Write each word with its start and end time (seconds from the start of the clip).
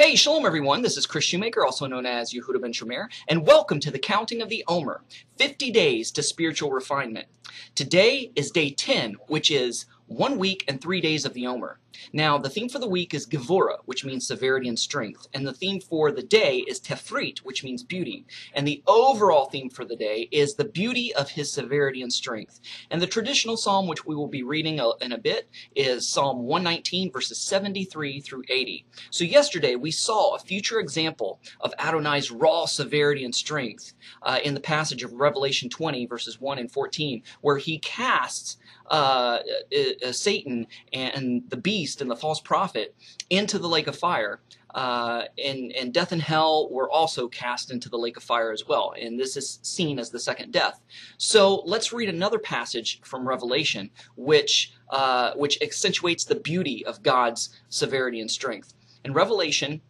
Hey, 0.00 0.16
shalom 0.16 0.46
everyone. 0.46 0.80
This 0.80 0.96
is 0.96 1.04
Kris 1.04 1.24
Shoemaker, 1.24 1.62
also 1.62 1.86
known 1.86 2.06
as 2.06 2.32
Yehudah 2.32 2.62
ben 2.62 2.72
Shomeyr, 2.72 3.08
and 3.28 3.46
welcome 3.46 3.78
to 3.80 3.90
the 3.90 3.98
counting 3.98 4.40
of 4.40 4.48
the 4.48 4.64
Omer 4.66 5.02
50 5.36 5.70
days 5.70 6.10
to 6.12 6.22
spiritual 6.22 6.70
refinement. 6.70 7.28
Today 7.74 8.32
is 8.34 8.50
day 8.50 8.70
10, 8.70 9.16
which 9.26 9.50
is 9.50 9.84
one 10.06 10.38
week 10.38 10.64
and 10.66 10.80
three 10.80 11.02
days 11.02 11.26
of 11.26 11.34
the 11.34 11.46
Omer. 11.46 11.79
Now, 12.12 12.38
the 12.38 12.50
theme 12.50 12.68
for 12.68 12.78
the 12.78 12.88
week 12.88 13.14
is 13.14 13.26
Gevura, 13.26 13.78
which 13.84 14.04
means 14.04 14.26
severity 14.26 14.68
and 14.68 14.78
strength, 14.78 15.26
and 15.34 15.46
the 15.46 15.52
theme 15.52 15.80
for 15.80 16.12
the 16.12 16.22
day 16.22 16.58
is 16.68 16.80
Tiferet, 16.80 17.38
which 17.38 17.64
means 17.64 17.82
beauty. 17.82 18.26
And 18.54 18.66
the 18.66 18.82
overall 18.86 19.46
theme 19.46 19.70
for 19.70 19.84
the 19.84 19.96
day 19.96 20.28
is 20.30 20.54
the 20.54 20.64
beauty 20.64 21.14
of 21.14 21.30
his 21.30 21.52
severity 21.52 22.02
and 22.02 22.12
strength. 22.12 22.60
And 22.90 23.00
the 23.00 23.06
traditional 23.06 23.56
psalm, 23.56 23.86
which 23.86 24.06
we 24.06 24.14
will 24.14 24.28
be 24.28 24.42
reading 24.42 24.80
in 25.00 25.12
a 25.12 25.18
bit, 25.18 25.48
is 25.74 26.08
Psalm 26.08 26.44
119, 26.44 27.12
verses 27.12 27.38
73 27.38 28.20
through 28.20 28.44
80. 28.48 28.86
So, 29.10 29.24
yesterday 29.24 29.76
we 29.76 29.90
saw 29.90 30.34
a 30.34 30.38
future 30.38 30.80
example 30.80 31.40
of 31.60 31.74
Adonai's 31.78 32.30
raw 32.30 32.66
severity 32.66 33.24
and 33.24 33.34
strength 33.34 33.94
uh, 34.22 34.38
in 34.42 34.54
the 34.54 34.60
passage 34.60 35.02
of 35.02 35.12
Revelation 35.12 35.68
20, 35.68 36.06
verses 36.06 36.40
1 36.40 36.58
and 36.58 36.70
14, 36.70 37.22
where 37.40 37.58
he 37.58 37.78
casts 37.78 38.56
uh, 38.90 39.38
uh, 39.72 40.08
uh, 40.08 40.12
Satan 40.12 40.66
and 40.92 41.42
the 41.48 41.56
beast 41.56 41.79
and 42.00 42.10
the 42.10 42.16
false 42.16 42.40
prophet 42.40 42.94
into 43.28 43.58
the 43.58 43.68
lake 43.68 43.86
of 43.86 43.96
fire. 43.96 44.40
Uh, 44.74 45.24
and, 45.42 45.72
and 45.72 45.92
death 45.92 46.12
and 46.12 46.22
hell 46.22 46.68
were 46.70 46.90
also 46.90 47.26
cast 47.28 47.72
into 47.72 47.88
the 47.88 47.98
lake 47.98 48.16
of 48.16 48.22
fire 48.22 48.52
as 48.52 48.66
well. 48.68 48.94
And 49.00 49.18
this 49.18 49.36
is 49.36 49.58
seen 49.62 49.98
as 49.98 50.10
the 50.10 50.20
second 50.20 50.52
death. 50.52 50.80
So 51.18 51.62
let's 51.66 51.92
read 51.92 52.08
another 52.08 52.38
passage 52.38 53.00
from 53.02 53.26
Revelation, 53.26 53.90
which, 54.16 54.72
uh, 54.90 55.32
which 55.34 55.60
accentuates 55.60 56.24
the 56.24 56.36
beauty 56.36 56.84
of 56.86 57.02
God's 57.02 57.60
severity 57.68 58.20
and 58.20 58.30
strength. 58.30 58.74
In 59.04 59.12
Revelation 59.12 59.80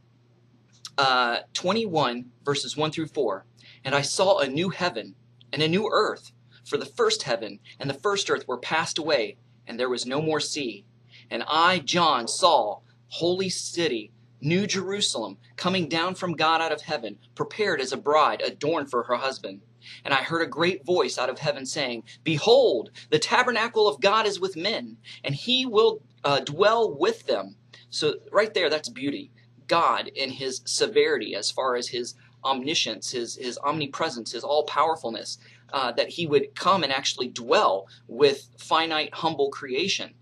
uh, 0.96 1.40
21, 1.54 2.26
verses 2.44 2.76
1 2.76 2.90
through 2.92 3.06
4, 3.06 3.44
and 3.84 3.94
I 3.94 4.02
saw 4.02 4.38
a 4.38 4.46
new 4.46 4.70
heaven 4.70 5.14
and 5.52 5.62
a 5.62 5.68
new 5.68 5.88
earth 5.90 6.32
for 6.64 6.76
the 6.76 6.86
first 6.86 7.24
heaven 7.24 7.58
and 7.78 7.90
the 7.90 7.94
first 7.94 8.30
earth 8.30 8.46
were 8.46 8.58
passed 8.58 8.98
away, 8.98 9.36
and 9.66 9.78
there 9.78 9.88
was 9.88 10.06
no 10.06 10.22
more 10.22 10.40
sea. 10.40 10.84
And 11.30 11.44
I, 11.48 11.78
John, 11.78 12.26
saw 12.28 12.80
holy 13.08 13.48
city, 13.48 14.12
New 14.40 14.66
Jerusalem, 14.66 15.38
coming 15.56 15.88
down 15.88 16.14
from 16.14 16.34
God 16.34 16.60
out 16.60 16.72
of 16.72 16.82
heaven, 16.82 17.18
prepared 17.34 17.80
as 17.80 17.92
a 17.92 17.96
bride 17.96 18.40
adorned 18.40 18.90
for 18.90 19.04
her 19.04 19.16
husband. 19.16 19.60
And 20.04 20.12
I 20.12 20.18
heard 20.18 20.42
a 20.42 20.46
great 20.46 20.84
voice 20.84 21.18
out 21.18 21.30
of 21.30 21.38
heaven 21.38 21.66
saying, 21.66 22.04
Behold, 22.24 22.90
the 23.10 23.18
tabernacle 23.18 23.88
of 23.88 24.00
God 24.00 24.26
is 24.26 24.40
with 24.40 24.56
men, 24.56 24.96
and 25.24 25.34
he 25.34 25.66
will 25.66 26.02
uh, 26.24 26.40
dwell 26.40 26.94
with 26.94 27.26
them. 27.26 27.56
So, 27.90 28.14
right 28.30 28.52
there, 28.52 28.70
that's 28.70 28.88
beauty. 28.88 29.30
God 29.66 30.08
in 30.08 30.30
his 30.30 30.62
severity, 30.64 31.34
as 31.34 31.50
far 31.50 31.76
as 31.76 31.88
his 31.88 32.14
omniscience, 32.44 33.10
his, 33.12 33.36
his 33.36 33.58
omnipresence, 33.58 34.32
his 34.32 34.44
all 34.44 34.64
powerfulness, 34.64 35.38
uh, 35.72 35.92
that 35.92 36.08
he 36.08 36.26
would 36.26 36.54
come 36.54 36.82
and 36.82 36.92
actually 36.92 37.28
dwell 37.28 37.86
with 38.08 38.48
finite, 38.58 39.14
humble 39.14 39.50
creation. 39.50 40.14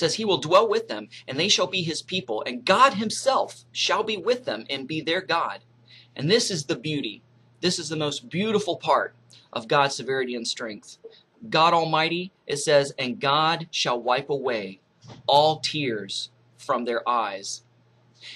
Says 0.00 0.14
he 0.14 0.24
will 0.24 0.38
dwell 0.38 0.66
with 0.66 0.88
them, 0.88 1.10
and 1.28 1.38
they 1.38 1.48
shall 1.50 1.66
be 1.66 1.82
his 1.82 2.00
people, 2.00 2.42
and 2.46 2.64
God 2.64 2.94
himself 2.94 3.66
shall 3.70 4.02
be 4.02 4.16
with 4.16 4.46
them 4.46 4.64
and 4.70 4.88
be 4.88 5.02
their 5.02 5.20
God. 5.20 5.60
And 6.16 6.30
this 6.30 6.50
is 6.50 6.64
the 6.64 6.74
beauty. 6.74 7.22
This 7.60 7.78
is 7.78 7.90
the 7.90 7.96
most 7.96 8.30
beautiful 8.30 8.76
part 8.76 9.14
of 9.52 9.68
God's 9.68 9.94
severity 9.94 10.34
and 10.34 10.48
strength. 10.48 10.96
God 11.50 11.74
Almighty, 11.74 12.32
it 12.46 12.56
says, 12.56 12.94
and 12.98 13.20
God 13.20 13.68
shall 13.70 14.00
wipe 14.00 14.30
away 14.30 14.80
all 15.26 15.60
tears 15.60 16.30
from 16.56 16.86
their 16.86 17.06
eyes. 17.06 17.62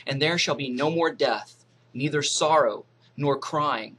And 0.06 0.20
there 0.20 0.36
shall 0.36 0.56
be 0.56 0.69
no 0.69 0.91
more 0.91 1.10
death, 1.10 1.64
neither 1.94 2.20
sorrow 2.20 2.84
nor 3.16 3.38
crying, 3.38 3.96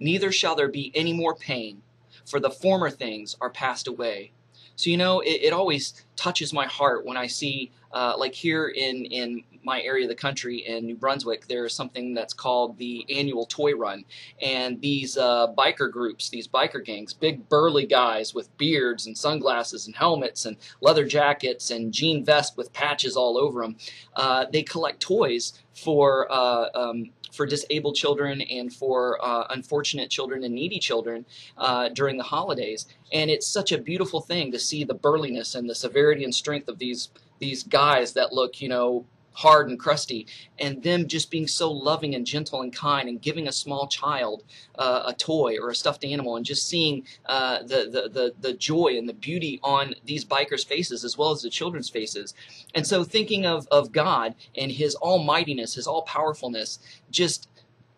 neither 0.00 0.32
shall 0.32 0.56
there 0.56 0.66
be 0.66 0.90
any 0.92 1.12
more 1.12 1.36
pain, 1.36 1.82
for 2.24 2.40
the 2.40 2.50
former 2.50 2.90
things 2.90 3.36
are 3.40 3.50
passed 3.50 3.86
away. 3.86 4.32
So, 4.76 4.90
you 4.90 4.96
know, 4.96 5.20
it, 5.20 5.40
it 5.42 5.52
always 5.52 6.04
touches 6.16 6.52
my 6.52 6.66
heart 6.66 7.04
when 7.04 7.16
I 7.16 7.26
see, 7.26 7.72
uh, 7.92 8.14
like 8.16 8.34
here 8.34 8.68
in, 8.68 9.06
in 9.06 9.42
my 9.64 9.82
area 9.82 10.04
of 10.04 10.08
the 10.08 10.14
country 10.14 10.58
in 10.58 10.86
New 10.86 10.94
Brunswick, 10.94 11.48
there's 11.48 11.74
something 11.74 12.14
that's 12.14 12.32
called 12.32 12.78
the 12.78 13.04
annual 13.10 13.46
toy 13.46 13.74
run. 13.74 14.04
And 14.40 14.80
these 14.80 15.16
uh, 15.16 15.48
biker 15.58 15.90
groups, 15.90 16.28
these 16.28 16.46
biker 16.46 16.84
gangs, 16.84 17.12
big 17.12 17.48
burly 17.48 17.84
guys 17.84 18.32
with 18.32 18.56
beards 18.58 19.06
and 19.06 19.18
sunglasses 19.18 19.86
and 19.86 19.96
helmets 19.96 20.46
and 20.46 20.56
leather 20.80 21.04
jackets 21.04 21.70
and 21.70 21.92
jean 21.92 22.24
vests 22.24 22.56
with 22.56 22.72
patches 22.72 23.16
all 23.16 23.36
over 23.36 23.62
them, 23.62 23.76
uh, 24.14 24.46
they 24.52 24.62
collect 24.62 25.00
toys 25.00 25.54
for 25.74 26.30
uh, 26.30 26.68
um, 26.74 27.10
for 27.36 27.46
disabled 27.46 27.94
children 27.94 28.40
and 28.40 28.72
for 28.72 29.24
uh, 29.24 29.46
unfortunate 29.50 30.10
children 30.10 30.42
and 30.44 30.54
needy 30.54 30.78
children 30.78 31.24
uh, 31.58 31.88
during 31.90 32.16
the 32.16 32.24
holidays. 32.24 32.86
And 33.12 33.30
it's 33.30 33.46
such 33.46 33.72
a 33.72 33.78
beautiful 33.78 34.20
thing 34.20 34.52
to 34.52 34.58
see 34.58 34.84
the 34.84 34.94
burliness 34.94 35.54
and 35.54 35.68
the 35.68 35.74
severity 35.74 36.24
and 36.24 36.34
strength 36.34 36.68
of 36.68 36.78
these 36.78 37.10
these 37.38 37.62
guys 37.62 38.14
that 38.14 38.32
look, 38.32 38.62
you 38.62 38.68
know, 38.68 39.04
hard 39.36 39.68
and 39.68 39.78
crusty, 39.78 40.26
and 40.58 40.82
them 40.82 41.06
just 41.06 41.30
being 41.30 41.46
so 41.46 41.70
loving 41.70 42.14
and 42.14 42.26
gentle 42.26 42.62
and 42.62 42.74
kind 42.74 43.06
and 43.06 43.20
giving 43.20 43.46
a 43.46 43.52
small 43.52 43.86
child 43.86 44.42
uh, 44.78 45.02
a 45.06 45.12
toy 45.12 45.56
or 45.60 45.70
a 45.70 45.74
stuffed 45.74 46.04
animal 46.04 46.36
and 46.36 46.46
just 46.46 46.66
seeing 46.66 47.06
uh, 47.26 47.58
the, 47.62 47.88
the, 47.90 48.08
the, 48.08 48.34
the 48.40 48.52
joy 48.54 48.96
and 48.96 49.06
the 49.06 49.12
beauty 49.12 49.60
on 49.62 49.94
these 50.06 50.24
bikers' 50.24 50.66
faces 50.66 51.04
as 51.04 51.18
well 51.18 51.30
as 51.30 51.42
the 51.42 51.50
children's 51.50 51.90
faces. 51.90 52.32
And 52.74 52.86
so 52.86 53.04
thinking 53.04 53.44
of, 53.44 53.68
of 53.70 53.92
God 53.92 54.34
and 54.56 54.72
his 54.72 54.96
almightiness, 54.96 55.74
his 55.74 55.86
all 55.86 56.02
powerfulness, 56.02 56.78
just 57.10 57.48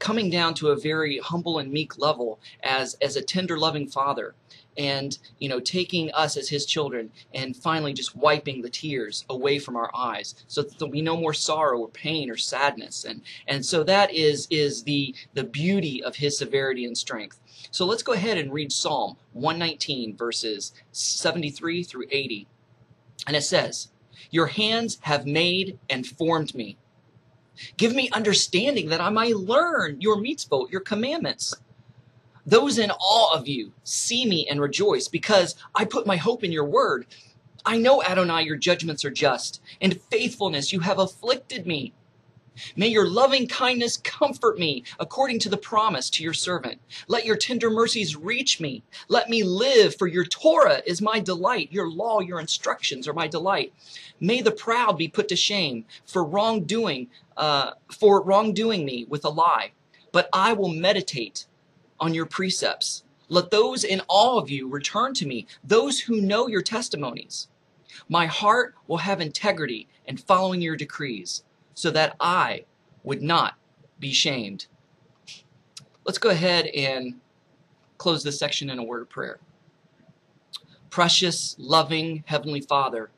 coming 0.00 0.30
down 0.30 0.54
to 0.54 0.68
a 0.68 0.76
very 0.76 1.18
humble 1.18 1.58
and 1.58 1.72
meek 1.72 1.98
level 1.98 2.40
as, 2.62 2.94
as 3.00 3.16
a 3.16 3.22
tender, 3.22 3.58
loving 3.58 3.86
father 3.86 4.34
and 4.78 5.18
you 5.40 5.48
know 5.48 5.60
taking 5.60 6.10
us 6.12 6.36
as 6.36 6.48
his 6.48 6.64
children 6.64 7.10
and 7.34 7.56
finally 7.56 7.92
just 7.92 8.16
wiping 8.16 8.62
the 8.62 8.70
tears 8.70 9.24
away 9.28 9.58
from 9.58 9.76
our 9.76 9.90
eyes 9.94 10.36
so 10.46 10.62
that 10.62 10.78
there'll 10.78 10.92
be 10.92 11.02
no 11.02 11.16
more 11.16 11.34
sorrow 11.34 11.80
or 11.80 11.88
pain 11.88 12.30
or 12.30 12.36
sadness. 12.36 13.04
And 13.04 13.22
and 13.46 13.66
so 13.66 13.82
that 13.84 14.12
is 14.14 14.46
is 14.50 14.84
the 14.84 15.14
the 15.34 15.44
beauty 15.44 16.02
of 16.02 16.16
his 16.16 16.38
severity 16.38 16.84
and 16.84 16.96
strength. 16.96 17.40
So 17.70 17.84
let's 17.84 18.04
go 18.04 18.12
ahead 18.12 18.38
and 18.38 18.52
read 18.52 18.72
psalm 18.72 19.16
119 19.32 20.16
verses 20.16 20.72
73 20.92 21.82
through 21.82 22.06
80 22.10 22.46
and 23.26 23.36
it 23.36 23.42
says 23.42 23.88
your 24.30 24.46
hands 24.46 24.98
have 25.02 25.26
made 25.26 25.78
and 25.90 26.06
formed 26.06 26.54
me. 26.54 26.76
Give 27.76 27.94
me 27.94 28.08
understanding 28.10 28.88
that 28.88 29.00
i 29.00 29.10
might 29.10 29.36
learn 29.36 30.00
your 30.00 30.16
mitzvot 30.16 30.70
your 30.70 30.80
commandments 30.80 31.54
those 32.48 32.78
in 32.78 32.90
awe 32.92 33.36
of 33.38 33.48
you 33.48 33.72
see 33.84 34.26
me 34.26 34.48
and 34.48 34.60
rejoice 34.60 35.08
because 35.08 35.56
I 35.76 35.86
put 35.86 36.06
my 36.06 36.16
hope 36.16 36.44
in 36.44 36.52
your 36.52 36.66
word. 36.66 37.06
I 37.66 37.78
know, 37.78 38.02
Adonai, 38.02 38.44
your 38.44 38.56
judgments 38.56 39.04
are 39.04 39.10
just. 39.10 39.60
and 39.80 40.00
faithfulness 40.10 40.72
you 40.72 40.80
have 40.80 40.98
afflicted 41.00 41.66
me. 41.66 41.94
May 42.76 42.88
your 42.88 43.08
loving 43.08 43.48
kindness 43.48 43.98
comfort 43.98 44.58
me 44.58 44.84
according 45.00 45.40
to 45.40 45.50
the 45.50 45.58
promise 45.58 46.10
to 46.12 46.24
your 46.24 46.34
servant. 46.34 46.80
Let 47.08 47.26
your 47.26 47.36
tender 47.36 47.70
mercies 47.70 48.16
reach 48.16 48.60
me. 48.60 48.84
Let 49.08 49.30
me 49.30 49.44
live, 49.44 49.96
for 49.96 50.08
your 50.08 50.26
Torah 50.26 50.82
is 50.86 51.02
my 51.02 51.20
delight. 51.20 51.72
Your 51.72 51.90
law, 51.90 52.20
your 52.20 52.40
instructions 52.40 53.08
are 53.08 53.14
my 53.14 53.28
delight. 53.28 53.74
May 54.20 54.42
the 54.42 54.52
proud 54.52 54.98
be 54.98 55.08
put 55.08 55.28
to 55.28 55.36
shame 55.36 55.86
for 56.06 56.24
wrongdoing, 56.24 57.08
uh, 57.36 57.72
for 57.92 58.22
wrongdoing 58.22 58.84
me 58.86 59.06
with 59.08 59.24
a 59.24 59.30
lie. 59.30 59.72
But 60.12 60.30
I 60.32 60.54
will 60.54 60.70
meditate 60.70 61.46
on 62.00 62.14
your 62.14 62.26
precepts. 62.26 63.04
Let 63.28 63.50
those 63.50 63.84
in 63.84 64.00
all 64.08 64.38
of 64.38 64.48
you 64.48 64.68
return 64.68 65.14
to 65.14 65.26
me, 65.26 65.46
those 65.62 66.00
who 66.00 66.20
know 66.20 66.48
your 66.48 66.62
testimonies. 66.62 67.48
My 68.08 68.26
heart 68.26 68.74
will 68.86 68.98
have 68.98 69.20
integrity 69.20 69.88
in 70.06 70.16
following 70.16 70.62
your 70.62 70.76
decrees, 70.76 71.42
so 71.74 71.90
that 71.90 72.16
I 72.20 72.64
would 73.04 73.22
not 73.22 73.54
be 73.98 74.12
shamed. 74.12 74.66
Let's 76.04 76.18
go 76.18 76.30
ahead 76.30 76.66
and 76.66 77.20
close 77.98 78.22
this 78.22 78.38
section 78.38 78.70
in 78.70 78.78
a 78.78 78.84
word 78.84 79.02
of 79.02 79.10
prayer. 79.10 79.40
Precious, 80.90 81.54
loving 81.58 82.24
Heavenly 82.26 82.62
Father, 82.62 83.10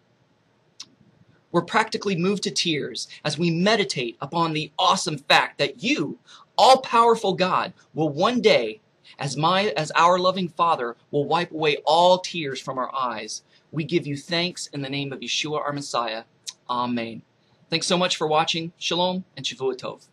we're 1.52 1.62
practically 1.62 2.16
moved 2.16 2.42
to 2.44 2.50
tears 2.50 3.08
as 3.24 3.38
we 3.38 3.50
meditate 3.50 4.16
upon 4.20 4.52
the 4.52 4.72
awesome 4.78 5.18
fact 5.18 5.58
that 5.58 5.82
you 5.82 6.18
all 6.60 6.82
powerful 6.82 7.32
God 7.32 7.72
will 7.94 8.10
one 8.10 8.42
day, 8.42 8.82
as 9.18 9.34
my 9.34 9.68
as 9.78 9.90
our 9.92 10.18
loving 10.18 10.46
Father, 10.46 10.94
will 11.10 11.24
wipe 11.24 11.50
away 11.52 11.78
all 11.86 12.18
tears 12.18 12.60
from 12.60 12.76
our 12.76 12.94
eyes. 12.94 13.42
We 13.72 13.82
give 13.82 14.06
you 14.06 14.14
thanks 14.14 14.66
in 14.66 14.82
the 14.82 14.90
name 14.90 15.10
of 15.10 15.20
Yeshua 15.20 15.58
our 15.58 15.72
Messiah. 15.72 16.24
Amen. 16.68 17.22
Thanks 17.70 17.86
so 17.86 17.96
much 17.96 18.18
for 18.18 18.26
watching. 18.26 18.72
Shalom 18.76 19.24
and 19.38 19.46
Shavua 19.46 19.74
Tov. 19.74 20.06